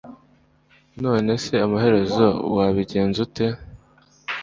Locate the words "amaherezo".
1.65-2.25